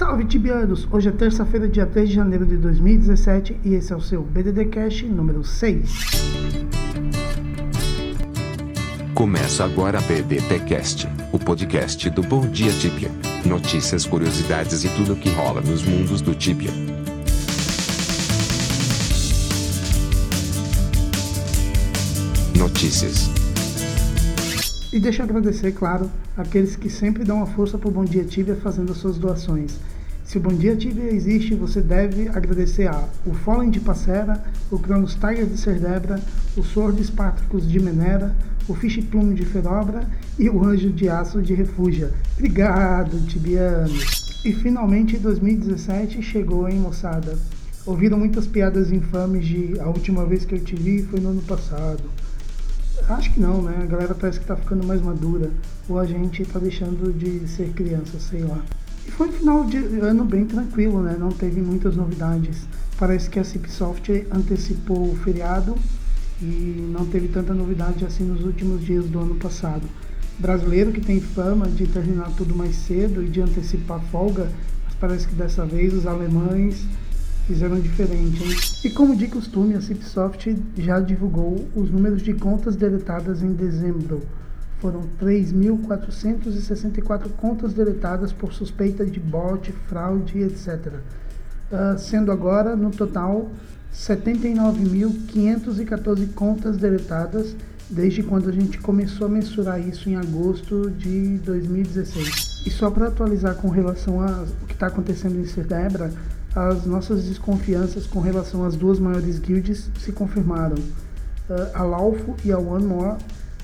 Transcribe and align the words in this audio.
Salve 0.00 0.24
tibianos! 0.24 0.88
Hoje 0.90 1.10
é 1.10 1.12
terça-feira, 1.12 1.68
dia 1.68 1.84
3 1.84 2.08
de 2.08 2.14
janeiro 2.14 2.46
de 2.46 2.56
2017 2.56 3.60
e 3.62 3.74
esse 3.74 3.92
é 3.92 3.96
o 3.96 4.00
seu 4.00 4.22
BDD 4.22 4.64
Cash 4.64 5.02
número 5.02 5.44
6. 5.44 5.90
Começa 9.12 9.62
agora 9.62 9.98
a 9.98 10.00
BDT 10.00 10.60
Cast, 10.60 11.06
o 11.30 11.38
podcast 11.38 12.08
do 12.08 12.22
Bom 12.22 12.46
Dia 12.46 12.72
Tibia. 12.72 13.10
Notícias, 13.44 14.06
curiosidades 14.06 14.84
e 14.84 14.88
tudo 14.88 15.12
o 15.12 15.16
que 15.16 15.28
rola 15.28 15.60
nos 15.60 15.82
mundos 15.82 16.22
do 16.22 16.34
Tibia. 16.34 16.70
Notícias. 22.56 23.28
E 24.92 24.98
deixa 24.98 25.22
eu 25.22 25.24
agradecer, 25.26 25.70
claro, 25.70 26.10
aqueles 26.36 26.74
que 26.74 26.90
sempre 26.90 27.22
dão 27.22 27.36
uma 27.36 27.46
força 27.46 27.78
para 27.78 27.88
o 27.88 27.92
Bom 27.92 28.04
Dia 28.04 28.24
Tibia 28.24 28.56
fazendo 28.56 28.90
as 28.90 28.98
suas 28.98 29.18
doações. 29.18 29.78
Se 30.24 30.36
o 30.36 30.40
Bom 30.40 30.52
Dia 30.52 30.74
Tibia 30.74 31.12
existe, 31.12 31.54
você 31.54 31.80
deve 31.80 32.26
agradecer 32.26 32.88
a 32.88 33.04
o 33.24 33.32
Fallen 33.32 33.70
de 33.70 33.78
Passera, 33.78 34.42
o 34.68 34.80
Cronos 34.80 35.14
Tiger 35.14 35.46
de 35.46 35.56
Cerdebra, 35.58 36.20
o 36.56 36.64
Sword 36.64 37.00
Spartacus 37.04 37.70
de 37.70 37.78
Menera, 37.78 38.34
o 38.66 38.74
Fish 38.74 38.96
Plume 39.04 39.36
de 39.36 39.44
Ferobra 39.44 40.04
e 40.36 40.50
o 40.50 40.64
Anjo 40.64 40.90
de 40.90 41.08
Aço 41.08 41.40
de 41.40 41.54
Refúgia. 41.54 42.10
Obrigado, 42.36 43.24
tibianos! 43.28 44.42
E 44.44 44.52
finalmente 44.52 45.16
2017 45.18 46.20
chegou, 46.20 46.68
hein, 46.68 46.80
moçada? 46.80 47.38
Ouviram 47.86 48.18
muitas 48.18 48.44
piadas 48.44 48.90
infames 48.90 49.46
de 49.46 49.78
a 49.78 49.86
última 49.86 50.26
vez 50.26 50.44
que 50.44 50.56
eu 50.56 50.58
te 50.58 50.74
vi 50.74 51.02
foi 51.04 51.20
no 51.20 51.28
ano 51.28 51.42
passado. 51.42 52.02
Acho 53.10 53.32
que 53.32 53.40
não, 53.40 53.60
né? 53.60 53.80
A 53.82 53.86
galera 53.86 54.14
parece 54.14 54.38
que 54.38 54.46
tá 54.46 54.56
ficando 54.56 54.86
mais 54.86 55.02
madura. 55.02 55.50
Ou 55.88 55.98
a 55.98 56.06
gente 56.06 56.44
tá 56.44 56.60
deixando 56.60 57.12
de 57.12 57.46
ser 57.48 57.70
criança, 57.70 58.20
sei 58.20 58.42
lá. 58.42 58.62
E 59.06 59.10
foi 59.10 59.28
um 59.28 59.32
final 59.32 59.64
de 59.64 59.78
ano 60.00 60.24
bem 60.24 60.44
tranquilo, 60.44 61.02
né? 61.02 61.16
Não 61.18 61.30
teve 61.30 61.60
muitas 61.60 61.96
novidades. 61.96 62.68
Parece 62.96 63.28
que 63.28 63.40
a 63.40 63.44
Cipsoft 63.44 64.08
antecipou 64.30 65.10
o 65.10 65.16
feriado 65.16 65.74
e 66.40 66.88
não 66.92 67.04
teve 67.06 67.28
tanta 67.28 67.52
novidade 67.52 68.04
assim 68.04 68.24
nos 68.24 68.44
últimos 68.44 68.84
dias 68.84 69.06
do 69.06 69.18
ano 69.18 69.34
passado. 69.34 69.82
Brasileiro 70.38 70.92
que 70.92 71.00
tem 71.00 71.20
fama 71.20 71.66
de 71.66 71.86
terminar 71.86 72.30
tudo 72.36 72.54
mais 72.54 72.76
cedo 72.76 73.22
e 73.22 73.28
de 73.28 73.40
antecipar 73.40 74.00
folga, 74.12 74.50
mas 74.84 74.94
parece 75.00 75.26
que 75.26 75.34
dessa 75.34 75.66
vez 75.66 75.92
os 75.92 76.06
alemães 76.06 76.86
fizeram 77.50 77.80
diferente, 77.80 78.44
hein? 78.44 78.56
E 78.84 78.90
como 78.90 79.16
de 79.16 79.26
costume, 79.26 79.74
a 79.74 79.80
Cipsoft 79.80 80.56
já 80.78 81.00
divulgou 81.00 81.68
os 81.74 81.90
números 81.90 82.22
de 82.22 82.32
contas 82.32 82.76
deletadas 82.76 83.42
em 83.42 83.52
dezembro. 83.52 84.22
Foram 84.78 85.02
3.464 85.20 87.28
contas 87.36 87.74
deletadas 87.74 88.32
por 88.32 88.52
suspeita 88.52 89.04
de 89.04 89.18
bot, 89.18 89.72
fraude, 89.88 90.38
etc. 90.38 91.00
Uh, 91.72 91.98
sendo 91.98 92.30
agora, 92.30 92.76
no 92.76 92.92
total, 92.92 93.50
79.514 93.92 96.32
contas 96.32 96.76
deletadas 96.76 97.56
desde 97.90 98.22
quando 98.22 98.48
a 98.48 98.52
gente 98.52 98.78
começou 98.78 99.26
a 99.26 99.30
mensurar 99.30 99.80
isso 99.80 100.08
em 100.08 100.14
agosto 100.14 100.88
de 100.92 101.38
2016. 101.38 102.62
E 102.64 102.70
só 102.70 102.88
para 102.88 103.08
atualizar 103.08 103.56
com 103.56 103.68
relação 103.68 104.22
ao 104.22 104.46
que 104.68 104.74
está 104.74 104.86
acontecendo 104.86 105.40
em 105.40 105.46
Cedebra, 105.46 106.12
as 106.54 106.84
nossas 106.84 107.24
desconfianças 107.24 108.06
com 108.06 108.20
relação 108.20 108.64
às 108.64 108.74
duas 108.74 108.98
maiores 108.98 109.38
guilds 109.38 109.88
se 109.98 110.12
confirmaram. 110.12 110.76
Uh, 111.48 111.70
a 111.74 111.82
Laufo 111.82 112.34
e 112.44 112.52
a 112.52 112.58
One 112.58 112.86
More, 112.86 113.18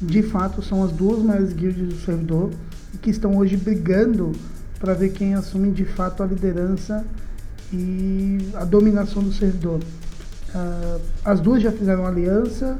de 0.00 0.22
fato, 0.22 0.62
são 0.62 0.84
as 0.84 0.92
duas 0.92 1.22
maiores 1.22 1.52
guilds 1.52 1.88
do 1.88 2.04
servidor 2.04 2.50
e 2.94 2.98
que 2.98 3.10
estão 3.10 3.36
hoje 3.36 3.56
brigando 3.56 4.32
para 4.78 4.94
ver 4.94 5.10
quem 5.10 5.34
assume 5.34 5.72
de 5.72 5.84
fato 5.84 6.22
a 6.22 6.26
liderança 6.26 7.04
e 7.72 8.50
a 8.54 8.64
dominação 8.64 9.22
do 9.22 9.32
servidor. 9.32 9.80
Uh, 10.54 11.00
as 11.24 11.40
duas 11.40 11.62
já 11.62 11.72
fizeram 11.72 12.06
aliança 12.06 12.78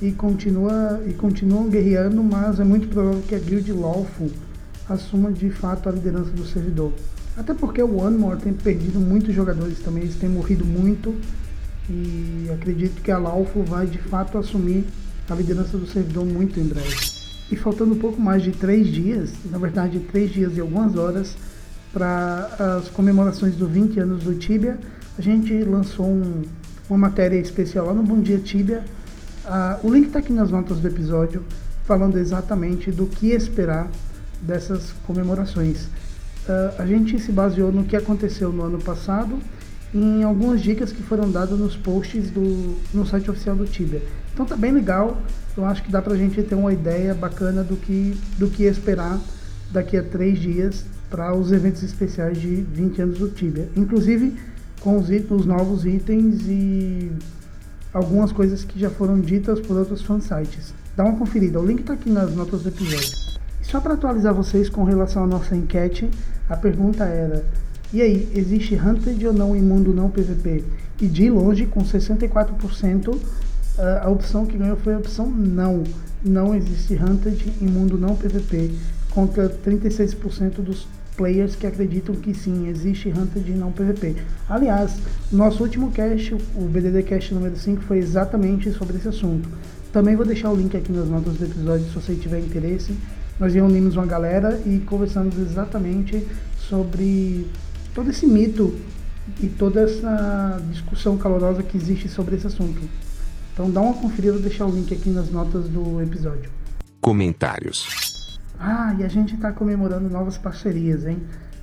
e, 0.00 0.12
continua, 0.12 1.00
e 1.06 1.12
continuam 1.14 1.68
guerreando, 1.68 2.22
mas 2.22 2.60
é 2.60 2.64
muito 2.64 2.88
provável 2.88 3.22
que 3.26 3.34
a 3.34 3.38
guild 3.38 3.72
Lawful 3.72 4.30
assuma 4.88 5.32
de 5.32 5.50
fato 5.50 5.88
a 5.88 5.92
liderança 5.92 6.30
do 6.30 6.44
servidor. 6.44 6.92
Até 7.36 7.54
porque 7.54 7.82
o 7.82 7.96
One 7.98 8.18
More 8.18 8.40
tem 8.40 8.52
perdido 8.52 9.00
muitos 9.00 9.34
jogadores 9.34 9.78
também, 9.78 10.02
eles 10.02 10.16
têm 10.16 10.28
morrido 10.28 10.64
muito. 10.64 11.14
E 11.88 12.48
acredito 12.54 13.02
que 13.02 13.10
a 13.10 13.18
Laufo 13.18 13.62
vai 13.62 13.86
de 13.86 13.98
fato 13.98 14.38
assumir 14.38 14.86
a 15.28 15.34
liderança 15.34 15.76
do 15.76 15.86
servidor 15.86 16.24
muito 16.24 16.60
em 16.60 16.64
breve. 16.64 16.96
E 17.50 17.56
faltando 17.56 17.94
um 17.94 17.98
pouco 17.98 18.20
mais 18.20 18.42
de 18.42 18.52
três 18.52 18.86
dias, 18.86 19.32
na 19.50 19.58
verdade 19.58 19.98
três 20.00 20.30
dias 20.30 20.56
e 20.56 20.60
algumas 20.60 20.96
horas, 20.96 21.36
para 21.92 22.78
as 22.78 22.88
comemorações 22.88 23.56
dos 23.56 23.68
20 23.68 23.98
anos 23.98 24.22
do 24.22 24.34
Tibia, 24.34 24.78
a 25.18 25.22
gente 25.22 25.52
lançou 25.64 26.06
um, 26.06 26.42
uma 26.88 26.98
matéria 26.98 27.38
especial 27.38 27.86
lá 27.86 27.94
no 27.94 28.02
Bom 28.02 28.20
Dia 28.20 28.38
Tibia. 28.38 28.84
Uh, 29.44 29.86
o 29.86 29.92
link 29.92 30.06
está 30.06 30.20
aqui 30.20 30.32
nas 30.32 30.50
notas 30.50 30.78
do 30.78 30.86
episódio, 30.86 31.42
falando 31.84 32.16
exatamente 32.18 32.92
do 32.92 33.06
que 33.06 33.32
esperar 33.32 33.90
dessas 34.40 34.92
comemorações. 35.04 35.88
Uh, 36.48 36.80
a 36.80 36.86
gente 36.86 37.18
se 37.18 37.30
baseou 37.30 37.70
no 37.70 37.84
que 37.84 37.94
aconteceu 37.94 38.52
no 38.52 38.62
ano 38.62 38.78
passado 38.78 39.38
em 39.94 40.22
algumas 40.22 40.60
dicas 40.60 40.92
que 40.92 41.02
foram 41.02 41.30
dadas 41.30 41.58
nos 41.58 41.76
posts 41.76 42.30
do, 42.30 42.76
no 42.94 43.06
site 43.06 43.30
oficial 43.30 43.56
do 43.56 43.66
Tibia. 43.66 44.02
Então 44.32 44.46
tá 44.46 44.56
bem 44.56 44.72
legal, 44.72 45.20
eu 45.56 45.64
acho 45.64 45.82
que 45.82 45.90
dá 45.90 46.00
pra 46.00 46.16
gente 46.16 46.42
ter 46.42 46.54
uma 46.54 46.72
ideia 46.72 47.12
bacana 47.12 47.62
do 47.62 47.76
que, 47.76 48.16
do 48.38 48.48
que 48.48 48.64
esperar 48.64 49.20
daqui 49.70 49.96
a 49.96 50.02
três 50.02 50.38
dias 50.38 50.84
para 51.10 51.34
os 51.34 51.50
eventos 51.50 51.82
especiais 51.82 52.40
de 52.40 52.62
20 52.62 53.02
anos 53.02 53.18
do 53.18 53.28
Tibia. 53.28 53.68
Inclusive 53.76 54.36
com 54.80 54.96
os, 54.96 55.08
os 55.08 55.44
novos 55.44 55.84
itens 55.84 56.42
e 56.46 57.10
algumas 57.92 58.32
coisas 58.32 58.64
que 58.64 58.78
já 58.78 58.90
foram 58.90 59.20
ditas 59.20 59.60
por 59.60 59.76
outros 59.76 60.02
fansites. 60.02 60.72
Dá 60.96 61.04
uma 61.04 61.18
conferida, 61.18 61.60
o 61.60 61.66
link 61.66 61.80
está 61.80 61.94
aqui 61.94 62.10
nas 62.10 62.34
notas 62.34 62.62
do 62.62 62.68
episódio. 62.68 63.39
Só 63.70 63.80
para 63.80 63.94
atualizar 63.94 64.34
vocês 64.34 64.68
com 64.68 64.82
relação 64.82 65.22
à 65.22 65.26
nossa 65.28 65.54
enquete, 65.54 66.10
a 66.48 66.56
pergunta 66.56 67.04
era: 67.04 67.44
e 67.92 68.02
aí, 68.02 68.28
existe 68.34 68.74
Hunted 68.74 69.24
ou 69.28 69.32
não 69.32 69.54
em 69.54 69.62
mundo 69.62 69.94
não 69.94 70.10
PVP? 70.10 70.64
E 71.00 71.06
de 71.06 71.30
longe, 71.30 71.66
com 71.66 71.80
64%, 71.80 73.16
a 74.02 74.10
opção 74.10 74.44
que 74.44 74.58
ganhou 74.58 74.76
foi 74.76 74.94
a 74.94 74.98
opção 74.98 75.30
não. 75.30 75.84
Não 76.24 76.52
existe 76.52 76.94
Hunted 76.94 77.52
em 77.60 77.68
mundo 77.68 77.96
não 77.96 78.16
PVP, 78.16 78.72
contra 79.12 79.48
36% 79.48 80.62
dos 80.62 80.88
players 81.16 81.54
que 81.54 81.66
acreditam 81.66 82.16
que 82.16 82.34
sim, 82.34 82.68
existe 82.68 83.08
Hunted 83.08 83.52
em 83.52 83.56
não 83.56 83.70
PVP. 83.70 84.16
Aliás, 84.48 84.98
nosso 85.30 85.62
último 85.62 85.92
cast, 85.92 86.34
o 86.56 86.62
BDD 86.62 87.04
Cast 87.04 87.32
número 87.32 87.56
5, 87.56 87.82
foi 87.82 87.98
exatamente 87.98 88.72
sobre 88.72 88.96
esse 88.96 89.06
assunto. 89.06 89.48
Também 89.92 90.16
vou 90.16 90.26
deixar 90.26 90.50
o 90.50 90.56
link 90.56 90.76
aqui 90.76 90.90
nas 90.90 91.08
notas 91.08 91.34
do 91.34 91.44
episódio 91.44 91.86
se 91.86 91.94
você 91.94 92.14
tiver 92.16 92.40
interesse 92.40 92.96
nós 93.40 93.54
reunimos 93.54 93.96
uma 93.96 94.04
galera 94.04 94.60
e 94.66 94.80
conversamos 94.80 95.38
exatamente 95.38 96.28
sobre 96.58 97.46
todo 97.94 98.10
esse 98.10 98.26
mito 98.26 98.78
e 99.42 99.48
toda 99.48 99.80
essa 99.80 100.62
discussão 100.70 101.16
calorosa 101.16 101.62
que 101.62 101.76
existe 101.76 102.06
sobre 102.06 102.36
esse 102.36 102.46
assunto. 102.46 102.80
Então 103.54 103.70
dá 103.70 103.80
uma 103.80 103.94
conferida, 103.94 104.34
vou 104.34 104.42
deixar 104.42 104.66
o 104.66 104.70
link 104.70 104.92
aqui 104.92 105.08
nas 105.08 105.30
notas 105.30 105.68
do 105.68 106.02
episódio. 106.02 106.50
Comentários. 107.00 108.38
Ah, 108.58 108.94
e 108.98 109.04
a 109.04 109.08
gente 109.08 109.34
está 109.34 109.50
comemorando 109.50 110.10
novas 110.10 110.36
parcerias, 110.36 111.06
hein? 111.06 111.18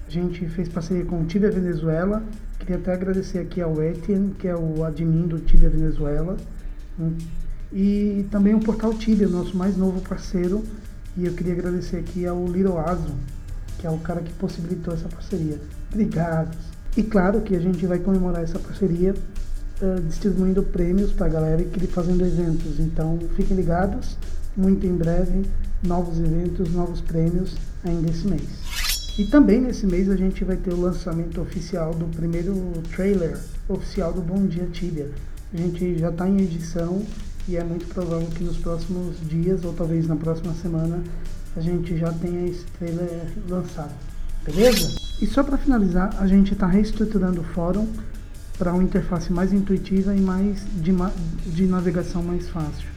A 0.08 0.10
gente 0.10 0.48
fez 0.50 0.68
parceria 0.68 1.06
com 1.06 1.22
o 1.22 1.26
Tibia 1.26 1.52
Venezuela. 1.52 2.24
Queria 2.58 2.78
até 2.78 2.94
agradecer 2.94 3.38
aqui 3.38 3.62
ao 3.62 3.82
Etienne, 3.84 4.34
que 4.40 4.48
é 4.48 4.56
o 4.56 4.84
admin 4.84 5.28
do 5.28 5.38
Tibia 5.40 5.70
Venezuela. 5.70 6.38
Hum. 7.00 7.14
E 7.72 8.26
também 8.32 8.56
o 8.56 8.60
Portal 8.60 8.94
Tibia, 8.96 9.28
nosso 9.28 9.56
mais 9.56 9.78
novo 9.78 10.02
parceiro, 10.02 10.64
e 11.18 11.26
eu 11.26 11.34
queria 11.34 11.54
agradecer 11.54 11.98
aqui 11.98 12.26
ao 12.28 12.46
Little 12.46 12.78
Azo, 12.78 13.16
que 13.80 13.88
é 13.88 13.90
o 13.90 13.98
cara 13.98 14.22
que 14.22 14.32
possibilitou 14.34 14.94
essa 14.94 15.10
parceria. 15.10 15.60
Obrigado. 15.92 16.56
E 16.96 17.04
claro 17.04 17.42
que 17.42 17.56
a 17.56 17.60
gente 17.60 17.86
vai 17.86 17.98
comemorar 17.98 18.44
essa 18.44 18.60
parceria 18.60 19.16
uh, 19.82 20.02
distribuindo 20.02 20.62
prêmios 20.62 21.12
para 21.12 21.26
a 21.26 21.30
galera 21.30 21.62
e 21.62 21.88
fazendo 21.88 22.24
eventos. 22.24 22.80
Então 22.80 23.20
fiquem 23.36 23.58
ligados, 23.58 24.18
muito 24.56 24.86
em 24.86 24.96
breve, 24.96 25.44
novos 25.84 26.20
eventos, 26.20 26.72
novos 26.72 27.02
prêmios 27.02 27.56
ainda 27.84 28.10
esse 28.10 28.28
mês. 28.28 29.18
E 29.18 29.26
também 29.26 29.60
nesse 29.60 29.88
mês 29.88 30.10
a 30.10 30.16
gente 30.16 30.44
vai 30.44 30.56
ter 30.56 30.72
o 30.72 30.80
lançamento 30.80 31.42
oficial 31.42 31.94
do 31.94 32.06
primeiro 32.06 32.74
trailer 32.96 33.38
oficial 33.68 34.14
do 34.14 34.22
Bom 34.22 34.46
Dia 34.46 34.68
Tibia. 34.72 35.10
A 35.52 35.58
gente 35.58 35.98
já 35.98 36.10
está 36.10 36.28
em 36.28 36.42
edição 36.42 37.04
e 37.48 37.56
é 37.56 37.64
muito 37.64 37.88
provável 37.94 38.28
que 38.28 38.44
nos 38.44 38.58
próximos 38.58 39.16
dias, 39.28 39.64
ou 39.64 39.74
talvez 39.74 40.08
na 40.08 40.16
próxima 40.16 40.54
semana, 40.54 41.02
a 41.56 41.62
gente 41.62 41.98
já 41.98 42.12
tenha 42.12 42.48
esse 42.48 42.66
trailer 42.78 43.28
lançado. 43.48 43.94
Beleza? 44.44 44.96
E 45.22 45.26
só 45.26 45.44
para 45.44 45.58
finalizar, 45.58 46.16
a 46.20 46.28
gente 46.28 46.54
está 46.54 46.68
reestruturando 46.68 47.42
o 47.42 47.44
fórum 47.44 47.88
para 48.58 48.74
uma 48.74 48.84
interface 48.84 49.32
mais 49.32 49.54
intuitiva 49.54 50.16
e 50.16 50.20
mais 50.20 50.64
de, 50.76 50.92
de 51.46 51.66
navegação 51.66 52.22
mais 52.22 52.50
fácil. 52.50 52.88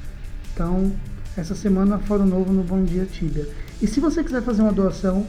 Então, 0.52 0.92
essa 1.36 1.54
semana 1.54 1.98
fórum 1.98 2.26
novo 2.26 2.52
no 2.52 2.62
Bom 2.62 2.84
Dia 2.84 3.06
Tibia. 3.06 3.48
E 3.80 3.86
se 3.86 4.00
você 4.00 4.22
quiser 4.22 4.42
fazer 4.42 4.62
uma 4.62 4.72
doação 4.72 5.26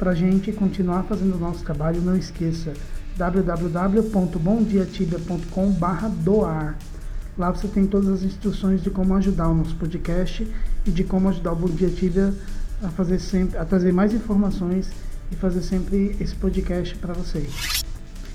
Para 0.00 0.10
a 0.12 0.14
gente 0.14 0.50
continuar 0.50 1.02
fazendo 1.02 1.36
o 1.36 1.38
nosso 1.38 1.62
trabalho, 1.62 2.00
não 2.00 2.16
esqueça 2.16 2.72
www.bomdiatibia.com 3.18 5.76
doar. 6.24 6.78
Lá 7.38 7.50
você 7.50 7.68
tem 7.68 7.86
todas 7.86 8.08
as 8.08 8.22
instruções 8.22 8.82
de 8.82 8.90
como 8.90 9.14
ajudar 9.14 9.48
o 9.48 9.54
nosso 9.54 9.74
podcast 9.76 10.46
e 10.86 10.90
de 10.90 11.04
como 11.04 11.28
ajudar 11.28 11.52
o 11.52 11.56
Bom 11.56 11.68
Dia 11.68 11.88
Tibia 11.88 12.34
a 12.82 12.88
fazer 12.88 13.18
sempre, 13.18 13.58
a 13.58 13.64
trazer 13.64 13.92
mais 13.92 14.12
informações 14.12 14.90
e 15.30 15.36
fazer 15.36 15.62
sempre 15.62 16.16
esse 16.20 16.34
podcast 16.34 16.94
para 16.96 17.14
vocês. 17.14 17.84